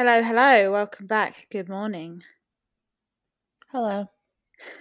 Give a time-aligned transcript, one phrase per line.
[0.00, 0.72] Hello, hello.
[0.72, 1.46] Welcome back.
[1.50, 2.24] Good morning.
[3.70, 4.06] Hello.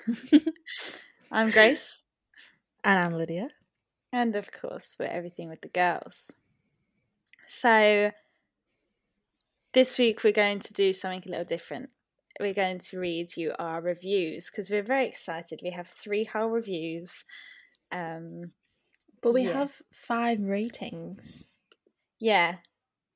[1.33, 2.05] I'm Grace.
[2.85, 3.49] And I'm Lydia.
[4.13, 6.31] And of course, we're everything with the girls.
[7.47, 8.11] So,
[9.73, 11.89] this week we're going to do something a little different.
[12.39, 15.59] We're going to read you our reviews because we're very excited.
[15.61, 17.25] We have three whole reviews.
[17.91, 18.53] Um,
[19.21, 19.53] But we Yeah.
[19.53, 21.57] have five ratings.
[22.19, 22.59] yeah.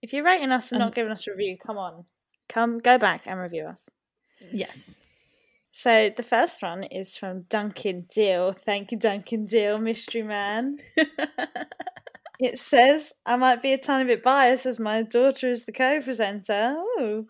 [0.03, 2.03] If you're rating us and not giving us a review, come on.
[2.49, 3.89] Come, go back and review us.
[4.51, 4.99] Yes.
[5.71, 8.51] So, the first one is from Duncan Deal.
[8.51, 10.77] Thank you, Duncan Deal, Mystery Man.
[12.39, 16.75] It says I might be a tiny bit biased as my daughter is the co-presenter.
[16.99, 17.25] Ooh.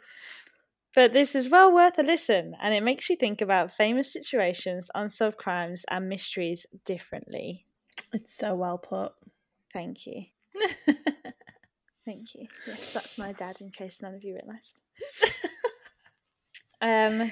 [0.95, 4.89] But this is well worth a listen, and it makes you think about famous situations,
[4.95, 7.67] unsolved crimes, and mysteries differently.
[8.11, 9.11] it's so well put.
[9.71, 10.23] Thank you.
[12.05, 12.47] Thank you.
[12.67, 14.81] Yes, that's my dad, in case none of you realised.
[16.81, 17.31] um,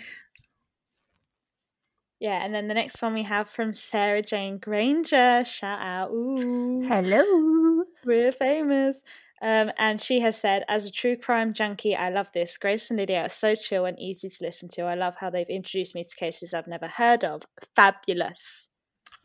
[2.19, 5.43] yeah, and then the next one we have from Sarah Jane Granger.
[5.43, 6.11] Shout out!
[6.11, 6.83] Ooh.
[6.87, 7.83] Hello.
[8.05, 9.03] We're famous.
[9.41, 12.57] Um, and she has said, as a true crime junkie, I love this.
[12.59, 14.83] Grace and Lydia are so chill and easy to listen to.
[14.83, 17.41] I love how they've introduced me to cases I've never heard of.
[17.75, 18.69] Fabulous.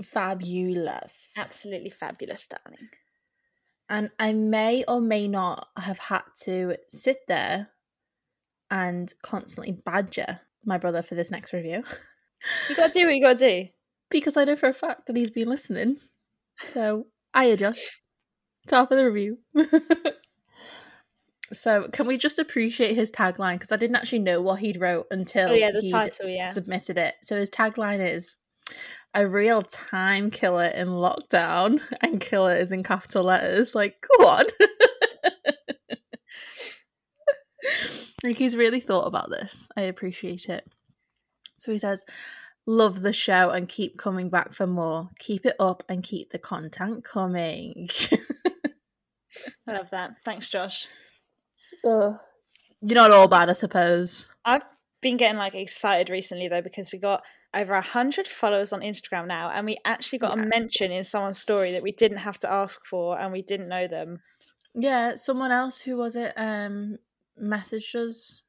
[0.03, 1.33] Fabulous.
[1.37, 2.89] Absolutely fabulous, darling.
[3.89, 7.69] And I may or may not have had to sit there
[8.71, 11.85] and constantly badger my brother for this next review
[12.69, 13.69] You gotta do what you gotta do.
[14.11, 15.99] because I know for a fact that he's been listening.
[16.63, 18.01] So I adjust.
[18.67, 19.39] Top of the review.
[21.53, 23.55] so can we just appreciate his tagline?
[23.55, 26.47] Because I didn't actually know what he'd wrote until Oh, yeah, the title, yeah.
[26.47, 27.15] submitted it.
[27.23, 28.37] So his tagline is
[29.17, 33.75] a real time killer in lockdown, and killer is in capital letters.
[33.75, 34.45] Like, go on.
[38.23, 39.69] like he's really thought about this.
[39.77, 40.65] I appreciate it.
[41.57, 42.05] So he says,
[42.69, 45.09] Love the show and keep coming back for more.
[45.21, 47.89] Keep it up and keep the content coming.
[49.69, 50.17] I love that.
[50.25, 50.89] Thanks, Josh.
[51.85, 52.19] You're
[52.83, 54.35] not all bad, I suppose.
[54.45, 54.63] I've
[55.01, 57.23] been getting like excited recently though because we got
[57.55, 60.45] over a hundred followers on Instagram now, and we actually got Yeah.
[60.45, 63.69] a mention in someone's story that we didn't have to ask for, and we didn't
[63.69, 64.21] know them.
[64.75, 66.99] Yeah, someone else who was it um
[67.41, 68.43] messaged us.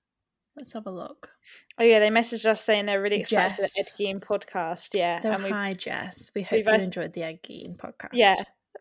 [0.56, 1.32] Let's have a look.
[1.78, 3.94] Oh yeah, they messaged us saying they're really excited for the Jess.
[4.00, 4.90] Ed Gein podcast.
[4.94, 6.32] Yeah, so and we hi Jess.
[6.36, 8.10] We hope you both- enjoyed the Ed Gein podcast.
[8.14, 8.36] yeah,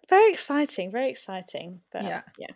[0.08, 1.82] very exciting, very exciting.
[1.92, 2.46] But yeah, Yeah.
[2.48, 2.54] yeah.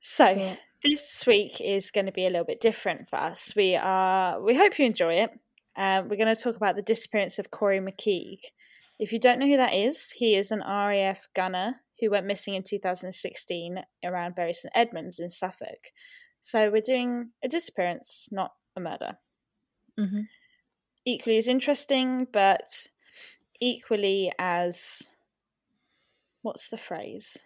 [0.00, 0.56] So Cool.
[0.82, 3.54] this week is going to be a little bit different for us.
[3.56, 4.40] We are.
[4.40, 5.38] We hope you enjoy it.
[5.76, 8.42] Uh, we're going to talk about the disappearance of Corrie McKeague.
[8.98, 12.54] If you don't know who that is, he is an RAF gunner who went missing
[12.54, 15.88] in 2016 around Bury St Edmunds in Suffolk.
[16.40, 19.18] So we're doing a disappearance, not a murder.
[19.98, 20.22] hmm
[21.04, 22.88] Equally as interesting, but
[23.60, 25.10] equally as
[26.42, 27.38] what's the phrase?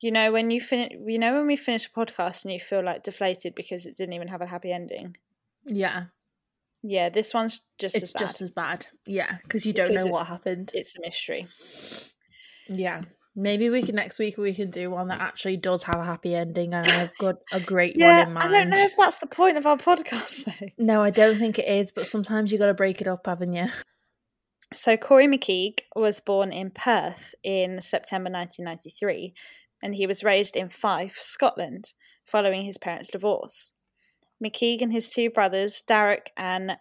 [0.00, 2.82] You know when you finish, you know when we finish a podcast and you feel
[2.84, 5.16] like deflated because it didn't even have a happy ending.
[5.66, 6.06] Yeah,
[6.86, 8.18] Yeah, this one's just it's as bad.
[8.18, 8.86] just as bad.
[9.06, 10.70] Yeah, because you don't Because know what happened.
[10.74, 11.46] It's a mystery.
[12.68, 13.02] Yeah,
[13.34, 16.34] maybe we can next week we can do one that actually does have a happy
[16.34, 18.48] ending, and I've got a great Yeah, one in mind.
[18.54, 20.66] I don't know if that's the point of our podcast though.
[20.76, 23.54] No, I don't think it is, but sometimes you got to break it up, haven't
[23.54, 23.68] you?
[24.72, 29.34] So Corrie McKeague was born in Perth in September 1993,
[29.82, 31.92] and he was raised in Fife, Scotland,
[32.24, 33.72] following his parents' divorce.
[34.44, 36.76] McKeague and his two brothers, Derek and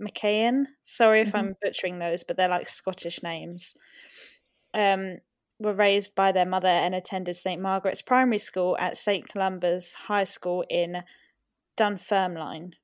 [0.00, 1.38] McKean, sorry if Mhm.
[1.38, 3.74] I'm butchering those, but they're like Scottish names,
[4.74, 5.18] um,
[5.58, 10.24] were raised by their mother and attended St Margaret's Primary School at St Columba's High
[10.24, 11.04] School in
[11.76, 12.74] Dunfermline.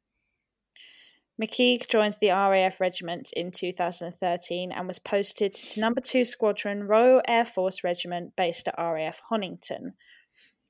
[1.40, 7.22] McKeague joined the RAF regiment in 2013 and was posted to Number 2 Squadron Royal
[7.28, 9.94] Air Force Regiment based at RAF Honington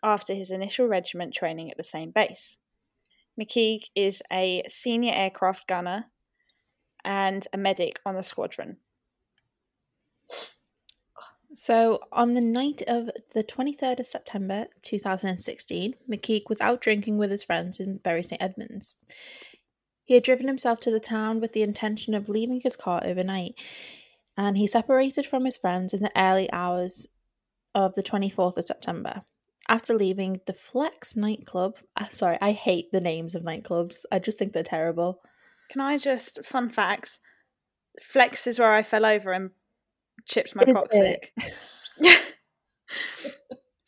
[0.02, 2.58] after his initial regiment training at the same base.
[3.38, 6.06] McKeague is a senior aircraft gunner
[7.04, 8.78] and a medic on the squadron.
[11.54, 17.30] So, on the night of the 23rd of September 2016, McKeague was out drinking with
[17.30, 19.00] his friends in Bury St Edmunds.
[20.04, 23.64] He had driven himself to the town with the intention of leaving his car overnight,
[24.36, 27.08] and he separated from his friends in the early hours
[27.74, 29.22] of the 24th of September.
[29.68, 34.04] After leaving the Flex nightclub, uh, sorry, I hate the names of nightclubs.
[34.10, 35.20] I just think they're terrible.
[35.68, 37.20] Can I just, fun facts,
[38.02, 39.50] Flex is where I fell over and
[40.26, 41.30] chipped my coccyx.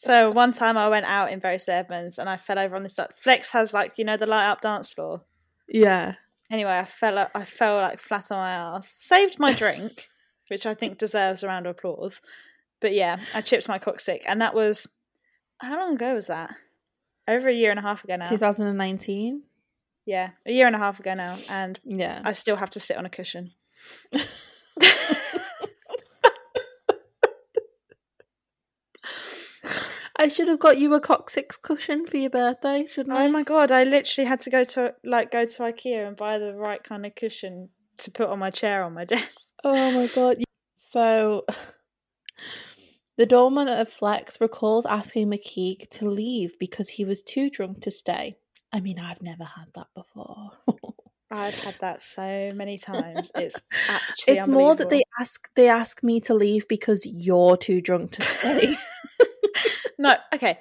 [0.00, 2.98] So one time I went out in Bury St and I fell over on this.
[3.16, 5.20] Flex has like you know the light up dance floor.
[5.68, 6.14] Yeah.
[6.50, 7.18] Anyway, I fell.
[7.34, 8.88] I fell like flat on my ass.
[8.88, 10.08] Saved my drink,
[10.48, 12.22] which I think deserves a round of applause.
[12.80, 14.88] But yeah, I chipped my coccyx, and that was
[15.60, 16.54] how long ago was that?
[17.28, 18.24] Over a year and a half ago now.
[18.24, 19.42] 2019.
[20.06, 22.22] Yeah, a year and a half ago now, and Yeah.
[22.24, 23.52] I still have to sit on a cushion.
[30.16, 33.24] I should have got you a coccyx cushion for your birthday, shouldn't oh I?
[33.26, 33.70] Oh my god!
[33.70, 37.06] I literally had to go to like go to IKEA and buy the right kind
[37.06, 39.50] of cushion to put on my chair on my desk.
[39.64, 40.42] Oh my god.
[40.74, 41.46] So
[43.20, 47.90] the doorman of Flex recalls asking McKeague to leave because he was too drunk to
[47.90, 48.38] stay.
[48.72, 50.52] I mean, I've never had that before.
[51.30, 53.30] I've had that so many times.
[53.34, 57.82] It's actually it's more that they ask they ask me to leave because you're too
[57.82, 58.74] drunk to stay.
[59.98, 60.58] No, okay.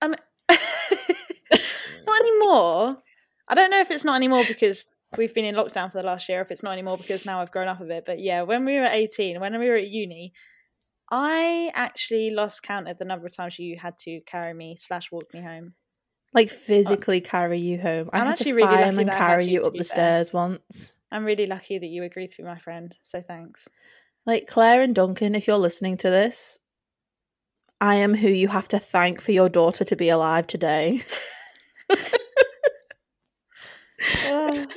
[0.00, 0.14] Um,
[0.48, 2.96] not anymore.
[3.46, 4.86] I don't know if it's not anymore because
[5.18, 6.40] we've been in lockdown for the last year.
[6.40, 8.06] If it's not anymore because now I've grown up a bit.
[8.06, 10.32] But yeah, when we were eighteen, when we were at uni,
[11.10, 15.10] I actually lost count of the number of times you had to carry me slash
[15.10, 15.74] walk me home.
[16.32, 18.10] like uh, physically carry you home.
[18.12, 19.84] I I'm had actually to really lucky I carry you, you up the fair.
[19.84, 20.94] stairs once.
[21.10, 22.96] I'm really lucky that you agreed to be my friend.
[23.02, 23.68] So thanks.
[24.26, 26.58] Like Claire and Duncan, if you're listening to this,
[27.80, 31.00] I am who you have to thank for your daughter to be alive today.
[34.26, 34.66] Oh.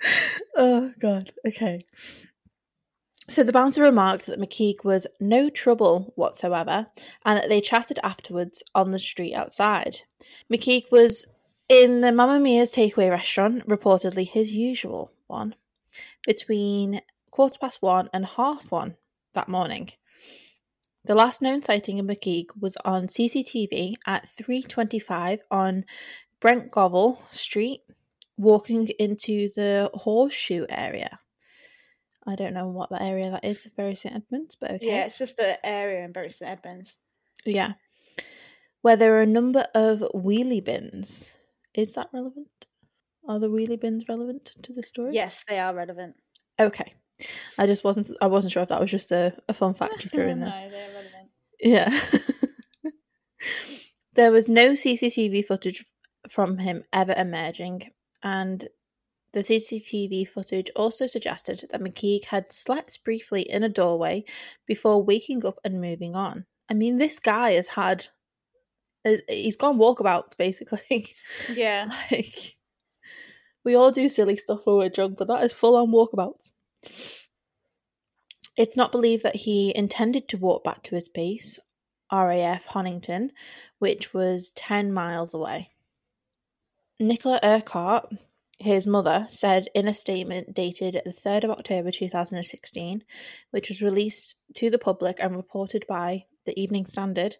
[0.56, 1.32] oh god.
[1.46, 1.78] Okay.
[3.30, 6.86] So the bouncer remarked that McKeague was no trouble whatsoever
[7.26, 9.98] and that they chatted afterwards on the street outside.
[10.50, 11.36] McKeague was
[11.68, 15.54] in the Mamma Mia's takeaway restaurant, reportedly his usual one,
[16.26, 18.96] between quarter past one and half one
[19.34, 19.90] that morning.
[21.04, 25.84] The last known sighting of McKeague was on CCTV at 3:25 on
[26.40, 27.82] Brentgovel Street,
[28.38, 31.20] walking into the horseshoe area.
[32.28, 34.86] I don't know what that area that is, Bury St Edmunds, but okay.
[34.86, 36.98] Yeah, it's just an area in Bury St Edmunds.
[37.46, 37.72] Yeah.
[38.82, 41.36] Where there are a number of wheelie bins.
[41.74, 42.66] Is that relevant?
[43.26, 45.10] Are the wheelie bins relevant to the story?
[45.12, 46.16] Yes, they are relevant.
[46.60, 46.92] Okay.
[47.56, 50.10] I just wasn't I wasn't sure if that was just a, a fun fact you
[50.10, 50.50] threw in there.
[50.50, 51.30] no, they're relevant.
[51.60, 52.00] Yeah.
[54.14, 55.84] there was no CCTV footage
[56.28, 57.90] from him ever emerging,
[58.22, 58.68] and
[59.32, 64.24] the CCTV footage also suggested that McKeague had slept briefly in a doorway
[64.66, 66.46] before waking up and moving on.
[66.70, 68.06] I mean, this guy has had.
[69.04, 71.08] Uh, he's gone walkabouts, basically.
[71.54, 71.90] Yeah.
[72.10, 72.56] like,
[73.64, 76.54] we all do silly stuff when we're drunk, but that is full on walkabouts.
[78.56, 81.60] It's not believed that he intended to walk back to his base,
[82.10, 83.30] RAF Honington,
[83.78, 85.70] which was 10 miles away.
[86.98, 88.12] Nicola Urquhart,
[88.58, 93.04] his mother, said in a statement dated the 3rd of October 2016,
[93.50, 97.36] which was released to the public and reported by the Evening Standard,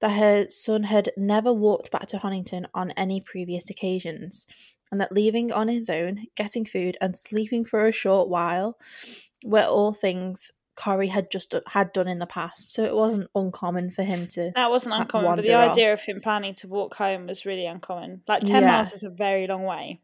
[0.00, 4.46] that her son had never walked back to Honington on any previous occasions,
[4.90, 8.76] and that leaving on his own, getting food, and sleeping for a short while
[9.44, 12.72] were all things Corrie had just had done in the past.
[12.72, 14.50] So it wasn't uncommon for him to.
[14.54, 16.00] That wasn't uncommon, but the idea off.
[16.00, 18.22] of him planning to walk home was really uncommon.
[18.26, 18.68] Like 10 Yeah.
[18.68, 20.00] miles is a very long way.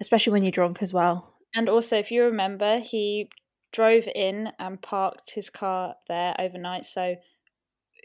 [0.00, 1.34] Especially when you're drunk as well.
[1.54, 3.30] And also, if you remember, he
[3.72, 6.84] drove in and parked his car there overnight.
[6.84, 7.16] So,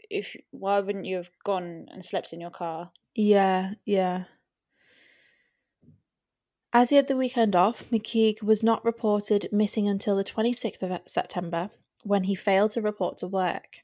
[0.08, 2.92] if why wouldn't you have gone and slept in your car?
[3.14, 4.24] Yeah, yeah.
[6.72, 11.00] As he had the weekend off, McKeague was not reported missing until the 26th of
[11.04, 11.70] September,
[12.04, 13.80] when he failed to report to work.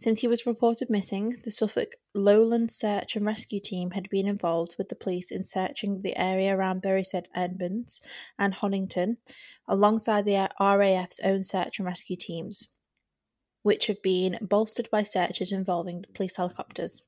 [0.00, 4.76] Since he was reported missing, the Suffolk Lowland Search and Rescue Team had been involved
[4.78, 8.00] with the police in searching the area around Bury St Edmunds
[8.38, 9.18] and Honington,
[9.68, 12.78] alongside the RAF's own search and rescue teams,
[13.60, 17.02] which have been bolstered by searches involving police helicopters.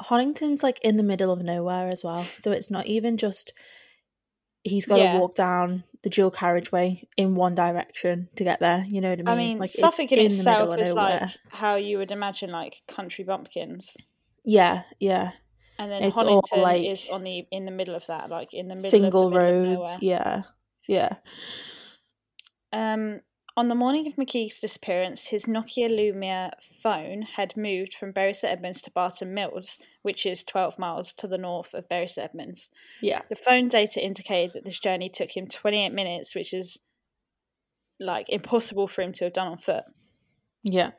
[0.00, 3.52] Honington's like in the middle of nowhere as well, so it's not even just
[4.66, 5.18] he's got to Yeah.
[5.18, 8.84] walk down the dual carriageway in one direction to get there.
[8.88, 9.28] You know what I mean?
[9.28, 13.24] I mean, like Suffolk in in itself is like how you would imagine like country
[13.24, 13.96] bumpkins,
[14.44, 15.32] yeah, yeah,
[15.78, 18.54] and then It's all, Honington like, is on the in the middle of that, like
[18.54, 19.90] in the middle single of the middle of roads.
[19.92, 19.98] nowhere.
[20.00, 20.42] Yeah,
[20.86, 21.16] yeah,
[22.72, 23.20] Um,
[23.56, 26.50] on the morning of McKeague's disappearance, his Nokia Lumia
[26.82, 31.26] phone had moved from Bury St Edmunds to Barton Mills, which is 12 miles to
[31.26, 32.70] the north of Bury St Edmunds.
[33.00, 33.22] yeah.
[33.30, 36.80] The phone data indicated that this journey took him 28 minutes, which is
[37.98, 39.84] like impossible for him to have done on foot.
[40.62, 40.90] Yeah.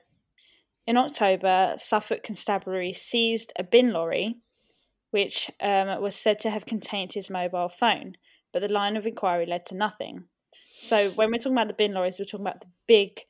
[0.88, 4.38] In October, Suffolk Constabulary seized a bin lorry,
[5.12, 8.16] which um, was said to have contained his mobile phone,
[8.52, 10.26] but the line of inquiry led to nothing.
[10.78, 13.22] So when we're talking about the bin lorries, we're talking about the big,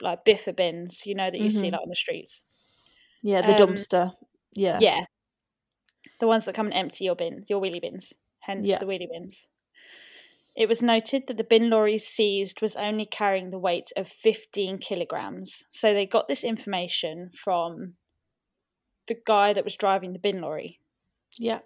[0.00, 1.72] like biffa bins, you know, that you see Mhm.
[1.72, 2.42] like on the streets.
[3.22, 4.16] Yeah, the Um, dumpster.
[4.56, 4.82] Yeah.
[4.82, 5.06] Yeah,
[6.20, 8.76] the ones that come and empty your bin, your wheelie bins, hence Yeah.
[8.76, 9.48] the wheelie bins.
[10.54, 14.76] It was noted that the bin lorry seized was only carrying the weight of 15
[14.76, 15.64] kilograms.
[15.70, 17.96] So they got this information from
[19.08, 20.80] the guy that was driving the bin lorry.
[21.38, 21.60] Yeah.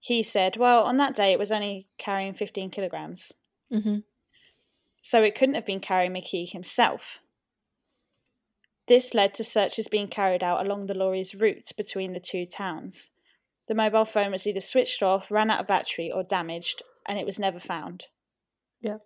[0.00, 3.32] He said, well, on that day it was only carrying 15 kilograms.
[3.70, 4.00] hmm
[5.00, 7.20] So it couldn't have been carrying McKeague himself.
[8.86, 13.10] This led to searches being carried out along the lorry's route between the two towns.
[13.68, 17.24] The mobile phone was either switched off, ran out of battery, or damaged, and it
[17.24, 18.06] was never found.
[18.80, 18.98] Yeah.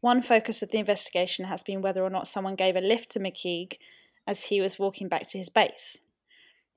[0.00, 3.20] One focus of the investigation has been whether or not someone gave a lift to
[3.20, 3.78] McKeague
[4.26, 6.00] as he was walking back to his base.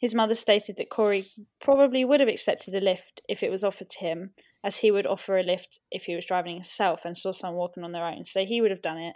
[0.02, 1.26] His mother stated that Corrie
[1.62, 5.06] probably would have accepted a lift if it was offered to him, as he would
[5.06, 8.26] offer a lift if he was driving himself and saw someone walking on their own.
[8.26, 9.16] So he would have done it.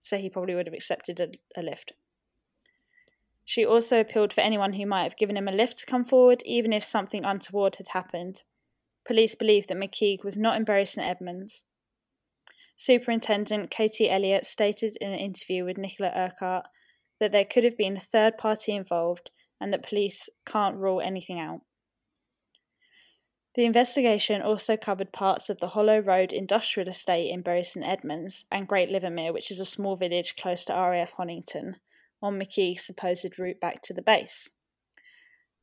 [0.00, 1.92] So he probably would have accepted a, a lift.
[3.44, 6.42] She also appealed for anyone who might have given him a lift to come forward,
[6.46, 8.40] even if something untoward had happened.
[9.04, 11.62] Police believe that McKeague was not in Bury St Edmunds.
[12.74, 16.68] Superintendent Katie Elliott stated in an interview with Nicola Urquhart
[17.20, 21.38] that there could have been a third party involved and that police can't rule anything
[21.38, 21.60] out.
[23.54, 28.44] The investigation also covered parts of the Hollow Road industrial estate in Bury St Edmunds
[28.52, 31.76] and Great Livermere, which is a small village close to RAF Honington,
[32.22, 34.50] on McKeague's supposed route back to the base.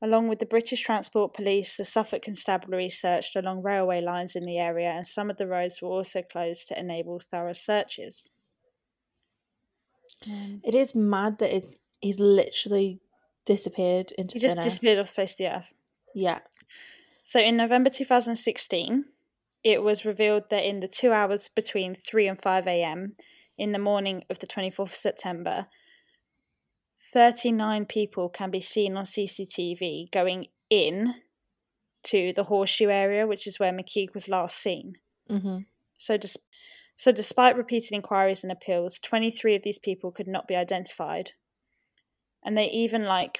[0.01, 4.57] Along with the British Transport Police, the Suffolk Constabulary searched along railway lines in the
[4.57, 8.29] area, and some of the roads were also closed to enable thorough searches.
[10.27, 12.99] Um, It is mad that it's he's literally
[13.45, 14.63] disappeared into he just thin air.
[14.63, 15.73] disappeared off the face of the earth.
[16.15, 16.39] Yeah.
[17.23, 19.05] So in November 2016,
[19.63, 23.15] it was revealed that in the two hours between 3 and 5 a.m.
[23.57, 25.67] in the morning of the 24th of September,
[27.13, 31.15] 39 people can be seen on CCTV going in
[32.03, 34.93] to the horseshoe area, which is where McKeague was last seen.
[35.29, 35.59] hmm
[35.97, 36.37] So, dis-
[36.97, 41.31] so despite repeated inquiries and appeals, 23 of these people could not be identified.
[42.43, 43.39] And they even, like,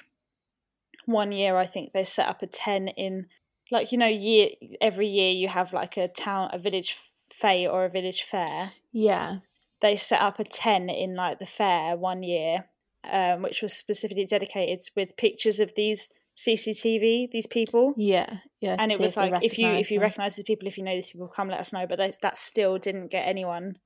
[1.06, 3.26] one year, I think they set up a 10 in,
[3.70, 4.48] like, you know, year
[4.80, 6.96] every year you have, like, a town, a village
[7.32, 8.72] fair or a village fair.
[8.92, 9.38] Yeah.
[9.80, 12.64] They set up a 10 in, like, the fair one year,
[13.10, 18.38] um, which was specifically dedicated with pictures of these CCTV, these people Yeah.
[18.60, 18.74] Yeah.
[18.78, 20.04] and it was like if you if you them.
[20.04, 22.38] recognize these people if you know these people come let us know but they, that
[22.38, 23.76] still didn't get anyone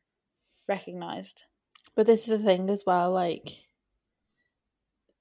[0.67, 1.43] recognized
[1.95, 3.51] But this is the thing as well, like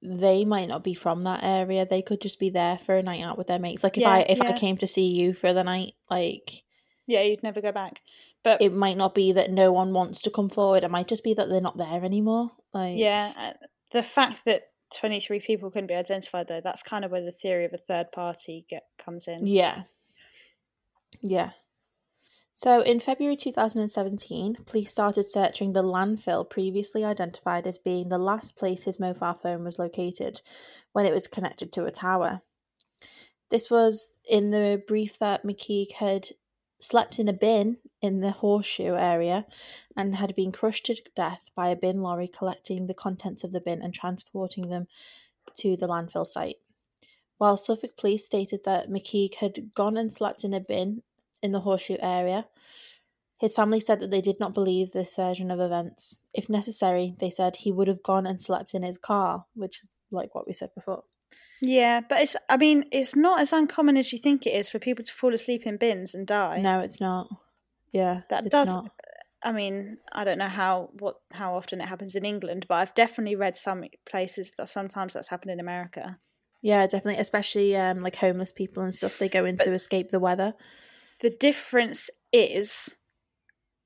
[0.01, 1.85] they might not be from that area.
[1.85, 3.83] They could just be there for a night out with their mates.
[3.83, 6.63] Like if Yeah, I if I came to see you for the night, like
[7.07, 8.01] yeah you'd never go back
[8.43, 10.83] but it might not be that no one wants to come forward.
[10.83, 12.51] It might just be that they're not there anymore.
[12.73, 13.53] Like yeah uh,
[13.91, 14.63] the fact that
[14.95, 18.11] 23 people couldn't be identified though that's kind of where the theory of a third
[18.13, 19.83] party get comes in Yeah.
[21.21, 21.51] Yeah.
[22.57, 28.57] So in February 2017, police started searching the landfill previously identified as being the last
[28.57, 30.41] place his mobile phone was located
[30.91, 32.41] when it was connected to a tower.
[33.51, 36.29] This was in the brief that McKeague had
[36.79, 39.45] slept in a bin in the horseshoe area
[39.95, 43.61] and had been crushed to death by a bin lorry collecting the contents of the
[43.61, 44.87] bin and transporting them
[45.53, 46.57] to the landfill site.
[47.37, 51.03] While Suffolk police stated that McKeague had gone and slept in a bin
[51.43, 52.47] in the horseshoe area,
[53.39, 56.19] his family said that they did not believe this version of events.
[56.33, 59.95] If necessary, they said he would have gone and slept in his car, which is
[60.11, 61.03] like what we said before.
[61.59, 64.79] yeah but it's i mean it's not as uncommon as you think it is for
[64.79, 67.27] people to fall asleep in bins and die No, it's not.
[67.91, 68.91] Yeah, That does- not.
[69.43, 72.95] I mean, I don't know how what how often it happens in England, but I've
[72.95, 76.17] definitely read some places that sometimes that's happened in America.
[76.63, 77.21] Yeah, definitely.
[77.21, 79.19] Especially um, like homeless people and stuff.
[79.19, 80.53] They go in to escape the weather.
[81.19, 82.95] The difference is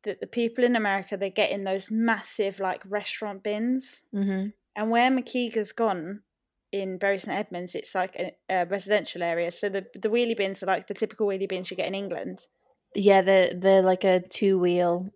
[0.03, 4.89] that the people in America they get in those massive like restaurant bins, hmm and
[4.89, 6.23] where McKeague's gone
[6.71, 9.51] in Bury St Edmunds, it's like a, a residential area.
[9.51, 12.47] So the the wheelie bins are like the typical wheelie bins you get in England.
[12.95, 15.11] Yeah, they're they're like a two wheel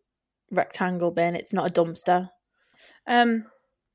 [0.52, 1.36] rectangle bin.
[1.36, 2.30] It's not a dumpster.
[3.08, 3.46] Um,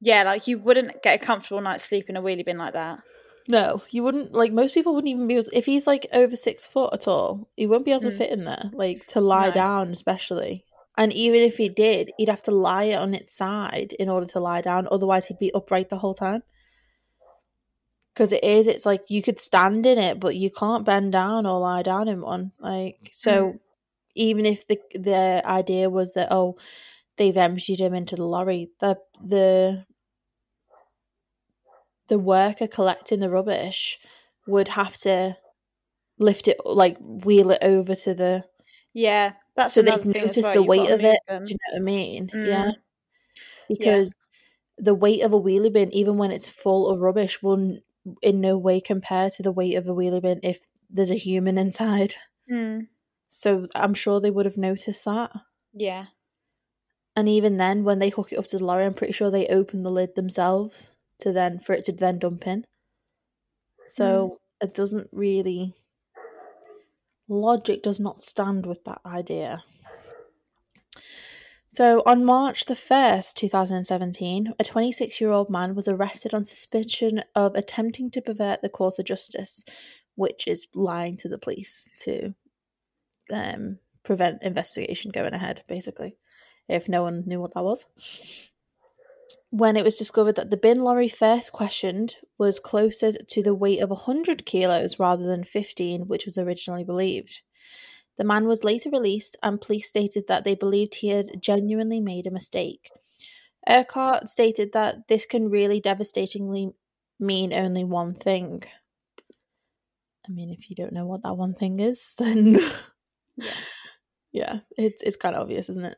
[0.01, 3.01] yeah, like you wouldn't get a comfortable night's sleep in a wheelie bin like that.
[3.49, 4.33] No, you wouldn't.
[4.33, 5.45] Like most people wouldn't even be able.
[5.45, 8.19] To, if he's like over six foot at all, he won't be able to Mm.
[8.19, 8.71] fit in there.
[8.73, 9.55] Like to lie No.
[9.55, 10.65] down, especially.
[10.97, 14.41] And even if he did, he'd have to lie on its side in order to
[14.41, 14.87] lie down.
[14.91, 16.43] Otherwise, he'd be upright the whole time.
[18.13, 21.47] Because it is, it's like you could stand in it, but you can't bend down
[21.47, 22.53] or lie down in one.
[22.61, 23.59] Like so,
[24.15, 26.57] even if the the idea was that oh,
[27.17, 29.87] they've emptied him into the lorry, the the
[32.11, 33.99] the worker collecting the rubbish
[34.47, 35.39] would have to
[36.19, 38.45] lift it, like wheel it over to the
[38.95, 41.21] Yeah, that's so they another can notice well, the weight of it.
[41.29, 41.45] them.
[41.45, 42.31] Do you know what I mean?
[42.45, 42.75] Yeah, Mm.
[43.69, 44.17] because
[44.79, 47.79] the weight of a wheelie bin, even when it's full of rubbish, will
[48.23, 51.59] in no way compare to the weight of a wheelie bin if there's a human
[51.59, 52.17] inside.
[52.51, 52.89] Mm.
[53.29, 55.33] So I'm sure they would have noticed that.
[55.73, 56.07] Yeah.
[57.15, 59.47] And even then, when they hook it up to the lorry, I'm pretty sure they
[59.49, 62.65] open the lid themselves to then for it to then dump in.
[63.87, 65.75] So it doesn't really
[67.29, 69.63] logic does not stand with that idea.
[71.69, 77.23] So on March the 1st, 2017, a 26 year old man was arrested on suspicion
[77.37, 79.65] of attempting to pervert the course of justice,
[80.17, 82.35] which is lying to the police to
[83.33, 86.17] um, prevent investigation going ahead, basically,
[86.69, 87.87] if no one knew what that was.
[89.51, 93.81] When it was discovered that the bin lorry first questioned was closer to the weight
[93.81, 97.43] of 100 kilos rather than 15, which was originally believed.
[98.17, 102.27] The man was later released, and police stated that they believed he had genuinely made
[102.27, 102.91] a mistake.
[103.69, 106.73] Urquhart stated that this can really devastatingly
[107.19, 108.63] mean only one thing.
[110.27, 112.57] I mean, if you don't know what that one thing is, then
[113.37, 113.55] Yeah.
[114.33, 115.97] yeah, it's it's kind of obvious, isn't it?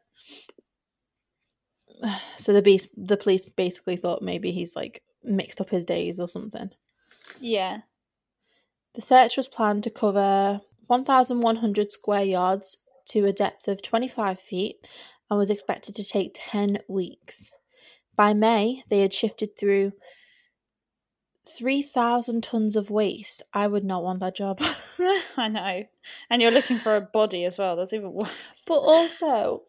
[2.36, 6.26] So the beast, the police basically thought maybe he's like mixed up his days or
[6.26, 6.70] something.
[7.38, 7.82] Yeah.
[8.94, 14.76] The search was planned to cover 1,100 square yards to a depth of 25 feet
[15.30, 17.56] and was expected to take 10 weeks.
[18.16, 19.92] By May, they had shifted through
[21.48, 23.42] 3,000 tons of waste.
[23.52, 24.60] I would not want that job.
[25.36, 25.84] I know.
[26.28, 27.76] And you're looking for a body as well.
[27.76, 28.36] That's even worse.
[28.66, 29.62] but also,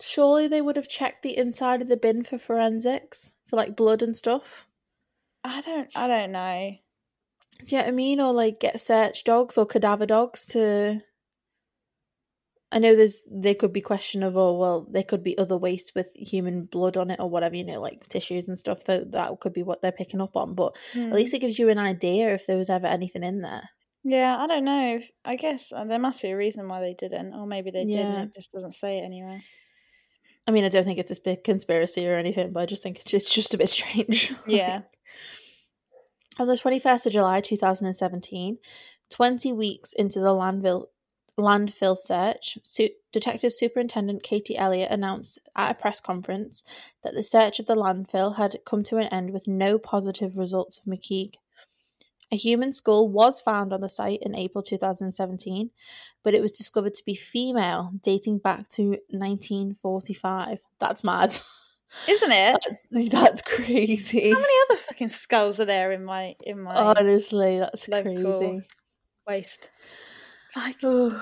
[0.00, 4.02] surely they would have checked the inside of the bin for forensics, for like blood
[4.02, 4.68] and stuff.
[5.44, 6.76] I don't I don't know.
[7.64, 8.20] Do you know what I mean?
[8.20, 11.02] Or like get search dogs or cadaver dogs to.
[12.70, 15.94] I know there's there could be question of oh well there could be other waste
[15.94, 19.40] with human blood on it or whatever you know like tissues and stuff that that
[19.40, 21.10] could be what they're picking up on but Hmm.
[21.10, 23.70] at least it gives you an idea if there was ever anything in there.
[24.04, 25.00] Yeah, I don't know.
[25.24, 28.06] I guess uh, there must be a reason why they didn't, or maybe they did
[28.06, 28.08] Yeah.
[28.08, 29.40] and it just doesn't say it anyway.
[30.46, 32.96] I mean I don't think it's a big conspiracy or anything but I just think
[32.96, 34.32] it's just, it's just a bit strange.
[34.46, 34.82] Yeah.
[36.38, 38.58] On the 21st of July 2017,
[39.10, 40.86] 20 weeks into the landfill,
[41.38, 46.64] landfill search, Su- Detective Superintendent Katie Elliott announced at a press conference
[47.04, 50.78] that the search of the landfill had come to an end with no positive results
[50.78, 51.34] of McKeague.
[52.34, 55.70] A human skull was found on the site in April 2017,
[56.24, 60.58] but it was discovered to be female, dating back to 1945.
[60.80, 61.30] That's mad.
[62.08, 62.60] Isn't it?
[62.90, 64.32] That's, that's crazy.
[64.32, 68.62] How many other fucking skulls are there in my in my Honestly, that's crazy.
[69.28, 69.70] waste?
[70.56, 71.12] Like Ugh.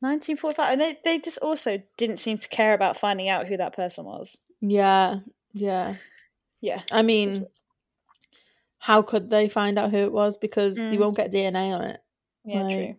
[0.00, 3.76] 1945, and they they just also didn't seem to care about finding out who that
[3.76, 4.40] person was.
[4.60, 5.20] yeah,
[5.52, 5.94] yeah.
[6.60, 6.80] Yeah.
[6.90, 7.46] I mean,
[8.84, 10.36] how could they find out who it was?
[10.36, 11.00] Because you Mm.
[11.00, 12.00] won't get DNA on it.
[12.44, 12.94] Yeah, true.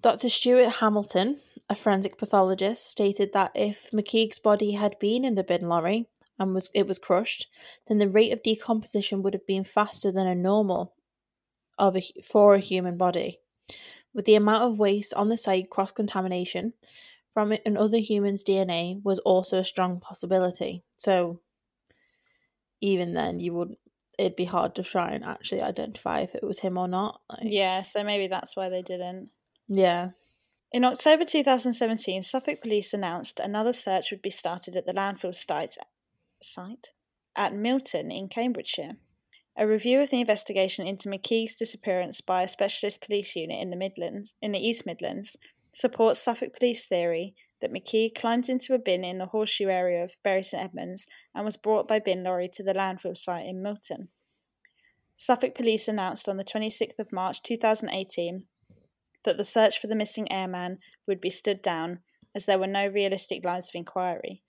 [0.00, 0.30] Dr.
[0.30, 5.68] Stuart Hamilton, a forensic pathologist, stated that if McKeague's body had been in the bin
[5.68, 7.46] lorry and was it was crushed,
[7.86, 10.94] then the rate of decomposition would have been faster than a normal
[11.76, 13.38] of a, for a human body.
[14.14, 16.72] With the amount of waste on the site, cross contamination
[17.34, 20.84] from another humans' DNA was also a strong possibility.
[20.96, 21.40] So,
[22.84, 23.76] even then, you would
[24.18, 27.20] it'd be hard to try and actually identify if it was him or not.
[27.28, 29.30] Like, Yeah, so maybe that's why they didn't.
[29.66, 30.10] yeah,
[30.70, 35.76] In October 2017, Suffolk Police announced another search would be started at the landfill site,
[36.40, 36.90] site
[37.34, 38.96] at Milton in Cambridgeshire.
[39.56, 43.76] A review of the investigation into McKeague's disappearance by a specialist police unit in the
[43.76, 45.36] Midlands, in the East Midlands,
[45.72, 47.34] supports Suffolk Police theory
[47.64, 51.46] that McKeague climbed into a bin in the horseshoe area of Bury St Edmunds and
[51.46, 54.08] was brought by bin lorry to the landfill site in Milton.
[55.16, 58.46] Suffolk Police announced on the 26th of March 2018
[59.24, 62.00] that the search for the missing airman would be stood down
[62.34, 64.42] as there were no realistic lines of inquiry.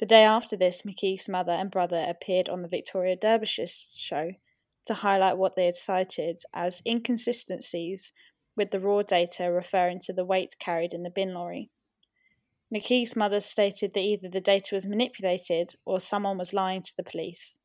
[0.00, 4.32] The day after this, McKeague's mother and brother appeared on the Victoria Derbyshire show
[4.86, 8.10] to highlight what they had cited as inconsistencies
[8.56, 11.70] with the raw data referring to the weight carried in the bin lorry.
[12.72, 17.02] McKeague's mother stated that either the data was manipulated or someone was lying to the
[17.02, 17.58] police.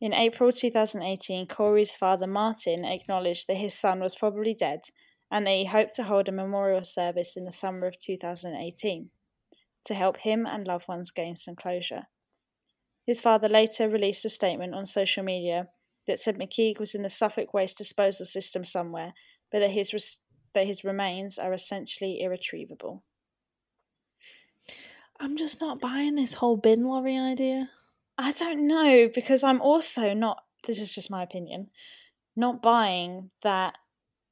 [0.00, 4.84] In April 2018, Corrie's father, Martin, acknowledged that his son was probably dead
[5.30, 9.10] and that he hoped to hold a memorial service in the summer of 2018
[9.84, 12.04] to help him and loved ones gain some closure.
[13.06, 15.68] His father later released a statement on social media
[16.06, 19.12] that said McKeague was in the Suffolk waste disposal system somewhere,
[19.52, 20.20] but that his, res-
[20.54, 23.04] that his remains are essentially irretrievable.
[25.22, 27.68] I'm just not buying this whole bin lorry idea.
[28.16, 30.42] I don't know because I'm also not.
[30.66, 31.68] This is just my opinion.
[32.34, 33.76] Not buying that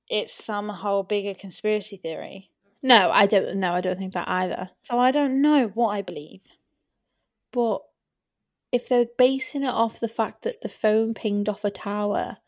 [0.08, 2.50] it's some whole bigger conspiracy theory.
[2.82, 3.58] No, I don't.
[3.58, 4.70] No, I don't think that either.
[4.80, 6.40] So I don't know what I believe.
[7.52, 7.82] But
[8.72, 12.38] if they're basing it off the fact that the phone pinged off a tower,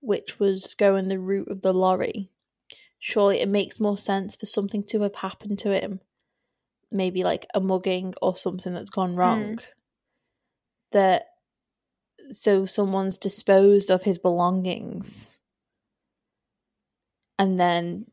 [0.00, 2.30] which was going the route of the lorry,
[2.98, 6.00] surely it makes more sense for something to have happened to him.
[6.90, 9.18] Maybe like a mugging or something that's gone mm.
[9.18, 9.58] wrong.
[10.92, 11.26] That
[12.32, 15.38] so someone's disposed of his belongings
[17.38, 18.06] and then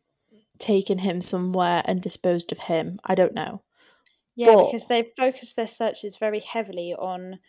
[0.59, 2.99] taken him somewhere and disposed of him.
[3.03, 3.61] I don't know.
[4.35, 7.39] Yeah, But- because they've focused their searches very heavily on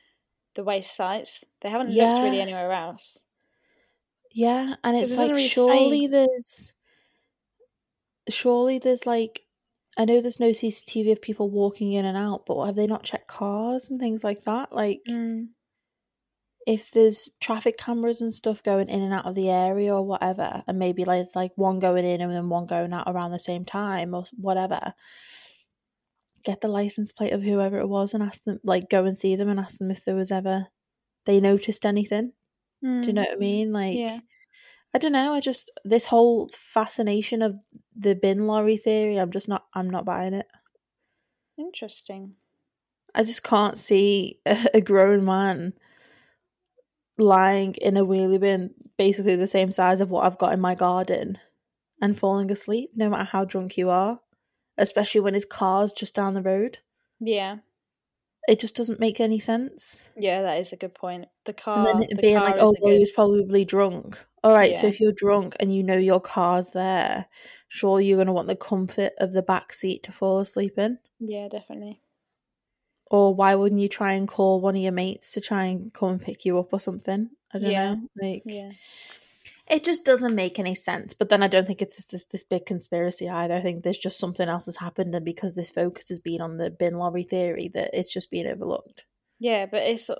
[0.54, 1.44] the waste sites.
[1.60, 3.22] They haven't looked really anywhere else.
[4.32, 6.72] Yeah, and it's like really surely say- there's
[8.28, 9.45] surely there's like
[9.98, 13.02] I know there's no CCTV of people walking in and out, but have they not
[13.04, 14.72] checked cars and things like that?
[14.72, 15.54] Like Mm.
[16.66, 20.62] if there's traffic cameras and stuff going in and out of the area or whatever,
[20.66, 23.38] and maybe like it's like one going in and then one going out around the
[23.38, 24.92] same time or whatever,
[26.42, 29.36] get the license plate of whoever it was and ask them, like, go and see
[29.36, 30.66] them and ask them if there was ever
[31.26, 32.32] they noticed anything.
[33.02, 33.16] Do you Mm.
[33.16, 33.72] know what I mean?
[33.72, 34.20] Like, Yeah.
[34.96, 35.34] I don't know.
[35.34, 37.58] I just this whole fascination of
[37.94, 39.18] the bin lorry theory.
[39.18, 39.66] I'm just not.
[39.74, 40.46] I'm not buying it.
[41.58, 42.36] Interesting.
[43.14, 45.74] I just can't see a, a grown man
[47.18, 50.74] lying in a wheelie bin, basically the same size of what I've got in my
[50.74, 51.36] garden,
[52.00, 54.20] and falling asleep, no matter how drunk you are,
[54.78, 56.78] especially when his car's just down the road.
[57.20, 57.56] Yeah.
[58.48, 60.08] It just doesn't make any sense.
[60.16, 61.26] Yeah, that is a good point.
[61.44, 61.78] The car.
[61.78, 64.24] and then it the being like, oh, well, he good- was probably drunk.
[64.44, 67.26] All right, so if you're drunk and you know your car's there,
[67.66, 71.00] sure you're going to want the comfort of the back seat to fall asleep in.
[71.18, 72.00] Yeah, definitely.
[73.10, 76.10] Or why wouldn't you try and call one of your mates to try and come
[76.10, 77.30] and pick you up or something?
[77.52, 77.94] I don't Yeah.
[77.94, 78.08] know.
[78.22, 78.70] Like, Yeah.
[79.68, 81.14] It just doesn't make any sense.
[81.14, 83.56] But then I don't think it's this, this big conspiracy either.
[83.56, 86.56] I think there's just something else has happened, and because this focus has been on
[86.56, 89.06] the bin lorry theory, that it's just been overlooked.
[89.38, 90.10] Yeah, but it's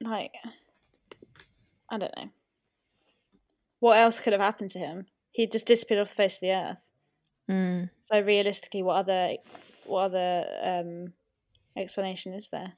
[0.00, 0.34] like
[1.90, 2.30] I don't know.
[3.80, 5.06] What else could have happened to him?
[5.30, 6.88] He just disappeared off the face of the earth.
[7.50, 7.90] Mm.
[8.04, 9.36] So realistically, what other
[9.86, 11.12] what other um
[11.76, 12.74] explanation is there?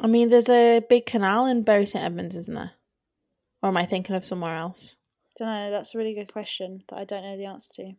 [0.00, 2.70] I mean, there's a big canal in Bury St Edmunds, isn't there?
[3.62, 4.96] Or am I thinking of somewhere else?
[5.38, 5.70] Don't know.
[5.70, 7.92] That's a really good question that I don't know the answer to.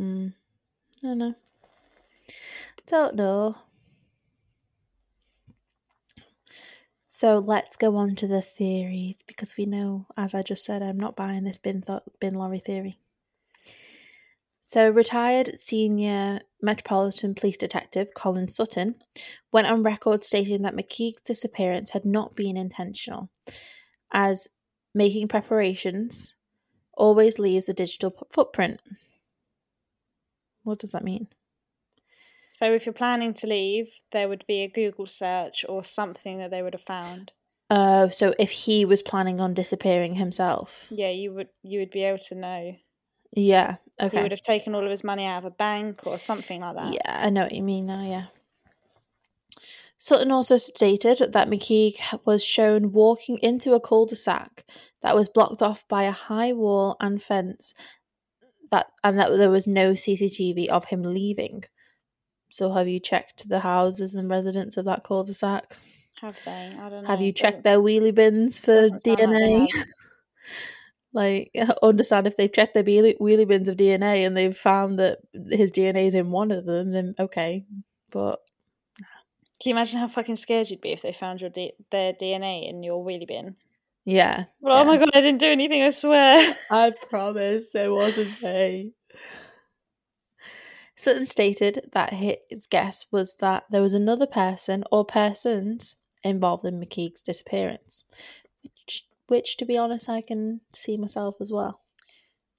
[0.00, 0.32] Mm.
[1.02, 1.34] I don't know.
[2.86, 3.56] Don't know.
[7.06, 10.98] So let's go on to the theories because we know, as I just said, I'm
[10.98, 12.98] not buying this bin th- bin lorry theory.
[14.66, 18.96] So, retired senior Metropolitan Police Detective Colin Sutton
[19.52, 23.28] went on record stating that McKeague's disappearance had not been intentional,
[24.10, 24.48] as
[24.94, 26.34] making preparations
[26.94, 28.80] always leaves a digital p- footprint.
[30.62, 31.28] What does that mean?
[32.52, 36.50] So if you're planning to leave, there would be a Google search or something that
[36.50, 37.32] they would have found.
[37.68, 42.04] Uh, so if he was planning on disappearing himself, Yeah, you would you would be
[42.04, 42.76] able to know.
[43.32, 44.16] yeah, okay.
[44.16, 46.76] He would have taken all of his money out of a bank or something like
[46.76, 46.92] that.
[46.94, 48.04] yeah, I know what you mean now.
[48.04, 48.26] Yeah.
[50.04, 54.66] Sutton also stated that McKeague was shown walking into a cul-de-sac
[55.00, 57.72] that was blocked off by a high wall and fence,
[58.70, 61.64] that and that there was no CCTV of him leaving.
[62.50, 65.74] So have you checked the houses and residents of that cul-de-sac?
[66.20, 66.76] Have they?
[66.78, 67.08] I don't know.
[67.08, 69.68] Have you checked their wheelie bins for doesn't like DNA?
[71.14, 71.50] like,
[71.82, 76.08] understand if they've checked their wheelie bins of DNA and they've found that his DNA
[76.08, 77.64] is in one of them, then okay.
[78.10, 78.40] But
[79.64, 82.68] Can you imagine how fucking scared you'd be if they found your D- their DNA
[82.68, 83.56] in your wheelie bin?
[84.04, 85.80] yeah, Well, oh my god, I didn't do anything.
[85.80, 86.54] I swear.
[86.70, 88.92] I promise it wasn't me.
[90.96, 96.78] Sutton stated that his guess was that there was another person or persons involved in
[96.78, 98.04] McKeague's disappearance,
[98.62, 101.80] which, which, to be honest, I can see myself as well.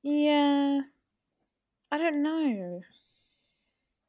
[0.02, 0.82] Yeah.
[1.92, 2.82] I don't know.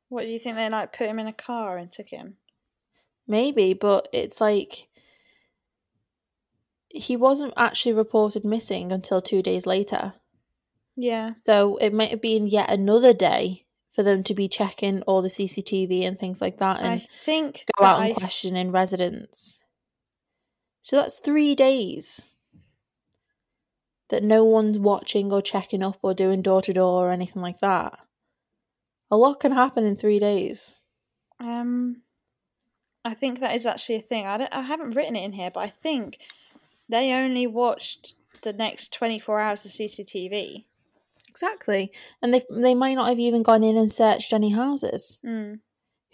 [0.09, 2.39] What do you think they like put him in a car and took him?
[3.27, 4.89] Maybe, but it's like
[6.89, 10.15] he wasn't actually reported missing until two days later.
[10.97, 11.33] Yeah.
[11.35, 15.29] So it might have been yet another day for them to be checking all the
[15.29, 19.65] CCTV and things like that and I think go out I and s- questioning residents.
[20.83, 22.37] So that's three days
[24.09, 27.59] that no one's watching or checking up or doing door to door or anything like
[27.61, 27.99] that.
[29.11, 30.83] A lot can happen in three days.
[31.41, 32.03] Um,
[33.07, 34.27] I think that is actually a thing.
[34.27, 36.19] I don't, I haven't written it in here, but I think
[36.89, 40.65] they only watched the next twenty four hours of CCTV.
[41.29, 41.93] Exactly.
[42.21, 45.21] And they they might not have even gone in and searched any houses.
[45.25, 45.61] Mm.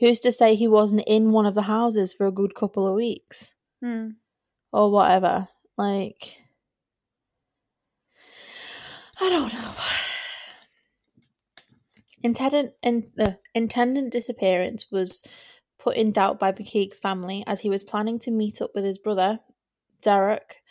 [0.01, 2.95] Who's to say he wasn't in one of the houses for a good couple of
[2.95, 4.17] weeks Mm.
[4.71, 5.49] or whatever?
[5.79, 6.37] Like,
[9.19, 9.73] I don't know.
[12.23, 15.27] Intendant in, uh, intendant disappearance was
[15.83, 18.99] put in doubt by McKeague's family as he was planning to meet up with his
[18.99, 19.41] brother,
[20.01, 20.63] Derek,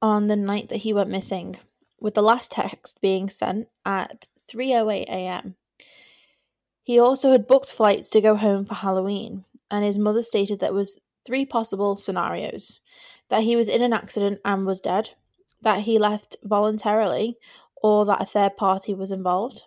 [0.00, 1.58] on the night that he went missing,
[2.00, 5.56] with the last text being sent at 3:08 a.m.
[6.84, 10.72] He also had booked flights to go home for Halloween, and his mother stated there
[10.72, 12.78] was three possible scenarios:
[13.30, 15.10] that he was in an accident and was dead,
[15.60, 17.36] that he left voluntarily,
[17.82, 19.64] or that a third party was involved.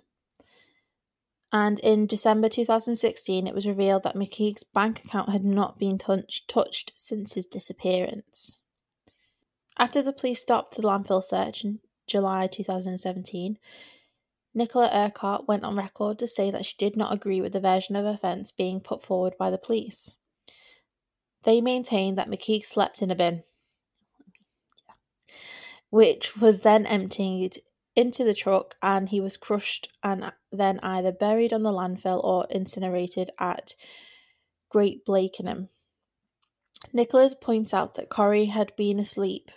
[1.53, 6.47] And in December 2016, it was revealed that McKeague's bank account had not been touch-
[6.47, 8.59] touched since his disappearance.
[9.77, 13.57] After the police stopped the landfill search in July 2017,
[14.53, 17.95] Nicola Urquhart went on record to say that she did not agree with the version
[17.95, 20.17] of events being put forward by the police.
[21.43, 23.43] They maintained that McKeague slept in a bin,
[25.89, 27.57] which was then emptied
[27.95, 32.47] into the truck and he was crushed and then either buried on the landfill or
[32.49, 33.75] incinerated at
[34.69, 35.69] Great Blakenham.
[36.93, 39.51] Nicola's points out that Corrie had been asleep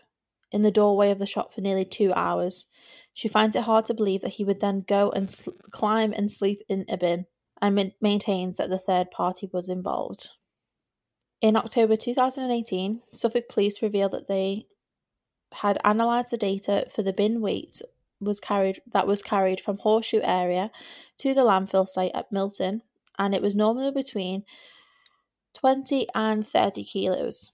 [0.50, 2.66] in the doorway of the shop for nearly two hours.
[3.12, 6.30] She finds it hard to believe that he would then go and sl- climb and
[6.30, 7.26] sleep in a bin
[7.62, 10.28] and ma- maintains that the third party was involved.
[11.40, 14.66] In October 2018, Suffolk police revealed that they
[15.52, 17.80] had analysed the data for the bin weight
[18.24, 20.70] was carried that was carried from Horseshoe area
[21.18, 22.82] to the landfill site at Milton,
[23.18, 24.44] and it was normally between
[25.54, 27.52] 20 and 30 kilos.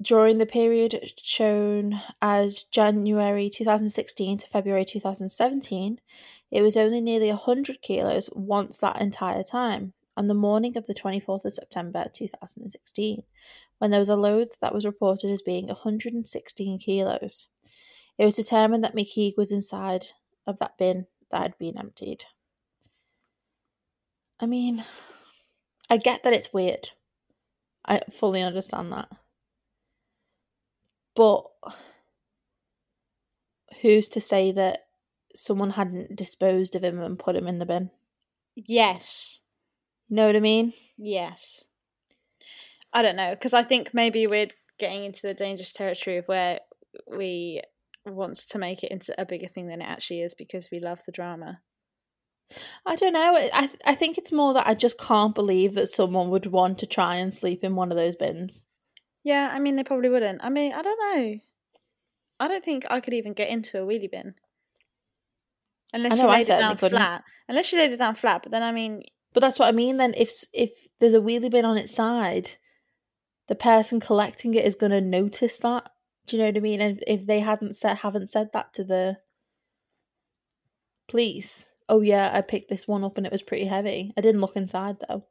[0.00, 5.98] During the period shown as January 2016 to February 2017,
[6.50, 10.94] it was only nearly 100 kilos once that entire time, on the morning of the
[10.94, 13.22] 24th of September 2016,
[13.78, 17.48] when there was a load that was reported as being 116 kilos.
[18.18, 20.06] It was determined that McKeague was inside
[20.46, 22.24] of that bin that had been emptied.
[24.40, 24.84] I mean,
[25.90, 26.90] I get that it's weird.
[27.84, 29.08] I fully understand that.
[31.14, 31.44] But
[33.80, 34.86] who's to say that
[35.34, 37.90] someone hadn't disposed of him and put him in the bin?
[38.54, 39.40] Yes.
[40.08, 40.72] You know what I mean?
[40.96, 41.66] Yes.
[42.92, 44.48] I don't know because I think maybe we're
[44.78, 46.60] getting into the dangerous territory of where
[47.06, 47.60] we
[48.12, 51.00] wants to make it into a bigger thing than it actually is because we love
[51.04, 51.60] the drama.
[52.84, 53.34] I don't know.
[53.34, 56.78] I th- I think it's more that I just can't believe that someone would want
[56.78, 58.64] to try and sleep in one of those bins.
[59.24, 60.44] Yeah, I mean they probably wouldn't.
[60.44, 61.38] I mean, I don't know.
[62.38, 64.34] I don't think I could even get into a wheelie bin.
[65.92, 66.98] Unless know, you laid it down couldn't.
[66.98, 67.24] flat.
[67.48, 69.96] Unless you laid it down flat, but then I mean, But that's what I mean.
[69.96, 72.50] Then if if there's a wheelie bin on its side,
[73.48, 75.90] the person collecting it is going to notice that.
[76.26, 76.80] Do you know what I mean?
[76.80, 79.18] And if they hadn't said haven't said that to the
[81.08, 84.12] police, oh yeah, I picked this one up and it was pretty heavy.
[84.16, 85.24] I didn't look inside though.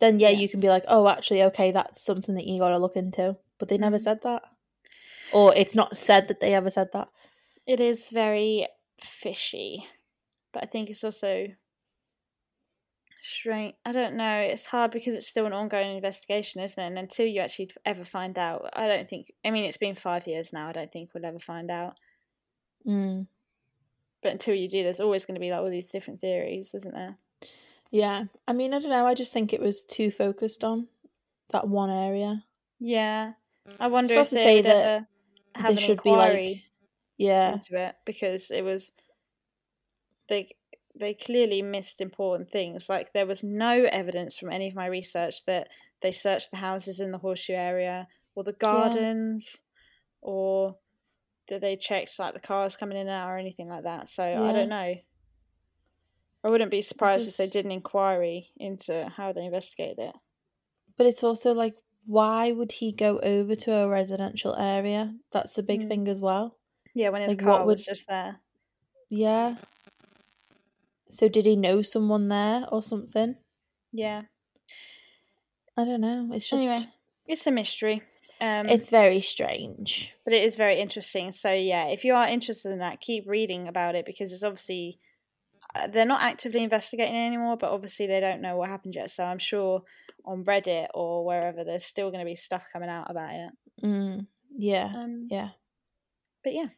[0.00, 0.38] Then yeah, Yeah.
[0.40, 3.36] you can be like, oh, actually, okay, that's something that you got to look into.
[3.58, 4.00] But they never Mhm.
[4.00, 4.42] said that,
[5.32, 7.08] or it's not said that they ever said that.
[7.64, 8.66] it is very
[9.00, 9.86] fishy.
[10.52, 11.46] But I think it's also
[13.22, 13.74] strange.
[13.84, 14.40] I don't know.
[14.40, 16.86] It's hard because it's still an ongoing investigation, isn't it?
[16.86, 19.32] And until you actually ever find out, I don't think.
[19.44, 20.68] I mean, it's been five years now.
[20.68, 21.96] I don't think we'll ever find out.
[22.86, 23.26] Mm.
[24.22, 26.94] But until you do, there's always going to be like all these different theories, isn't
[26.94, 27.16] there?
[27.90, 29.06] Yeah, I mean, I don't know.
[29.06, 30.88] I just think it was too focused on
[31.50, 32.42] that one area.
[32.80, 33.32] Yeah.
[33.78, 35.06] I wonder not if to say that
[35.54, 36.62] an should be like,
[37.16, 38.92] yeah, into it because it was
[40.28, 40.48] they
[40.94, 42.88] they clearly missed important things.
[42.88, 45.68] Like there was no evidence from any of my research that
[46.00, 49.62] they searched the houses in the horseshoe area or the gardens
[50.20, 50.76] or
[51.48, 54.08] that they checked like the cars coming in and out or anything like that.
[54.08, 54.94] So I don't know.
[56.44, 60.16] I wouldn't be surprised if they did an inquiry into how they investigated it.
[60.96, 65.14] But it's also like, why would he go over to a residential area?
[65.30, 65.88] That's the big Mm.
[65.88, 66.56] thing as well.
[66.94, 68.40] Yeah, when his Like, car was just there.
[69.08, 69.56] Yeah.
[71.12, 73.36] So did he know someone there or something?
[73.92, 74.22] Yeah.
[75.76, 76.30] I don't know.
[76.32, 76.86] It's just Anyway,
[77.26, 78.02] it's a mystery.
[78.40, 80.14] Um, it's very strange.
[80.24, 81.30] but it is very interesting.
[81.32, 84.98] So yeah, if you are interested in that, keep reading about it because it's obviously
[85.74, 89.10] uh, they're not actively investigating it anymore, but obviously they don't know what happened yet.
[89.10, 89.82] So I'm sure
[90.24, 93.50] on Reddit or wherever there's still going to be stuff coming out about it.
[93.84, 94.92] Mm, yeah.
[94.96, 95.50] Um, Yeah.
[96.42, 96.68] But yeah,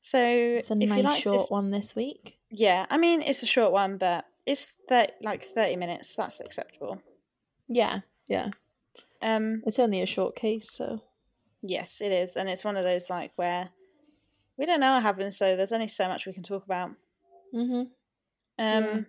[0.00, 2.38] so It's a nice like short this, one this week.
[2.52, 6.14] Yeah, I mean it's a short one, but it's thir- like thirty minutes.
[6.16, 7.02] That's acceptable.
[7.68, 8.00] Yeah.
[8.28, 8.50] Yeah.
[9.22, 11.00] Um, It's only a short case, so
[11.62, 13.70] yes, it is, and it's one of those like where
[14.58, 16.90] we don't know what happened, so there's only so much we can talk about.
[17.52, 17.82] hmm
[18.58, 19.02] Um, Yeah.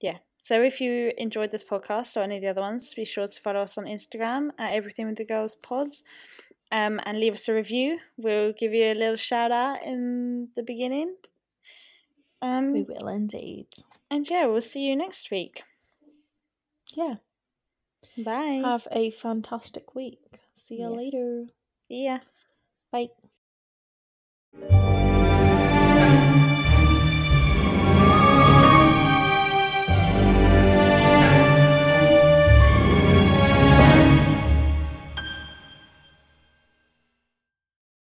[0.00, 0.18] yeah.
[0.38, 3.42] So if you enjoyed this podcast or any of the other ones, be sure to
[3.42, 6.02] follow us on Instagram at Everything with the Girls Pods,
[6.72, 7.98] um, and leave us a review.
[8.16, 11.14] We'll give you a little shout out in the beginning.
[12.42, 13.66] Um, we will indeed.
[14.10, 15.62] and yeah, we'll see you next week.
[16.94, 17.16] Yeah.
[18.18, 18.60] Bye.
[18.62, 20.40] Have a fantastic week.
[20.52, 20.96] See you Yes.
[20.96, 21.46] later.
[21.88, 22.18] See ya.
[22.92, 23.10] Bye.